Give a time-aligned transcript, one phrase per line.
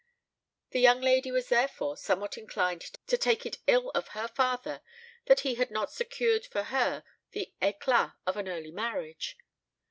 [0.71, 4.81] The young lady was therefore somewhat inclined to take it ill of her father
[5.27, 9.37] that he had not secured for her the éclat of an early marriage.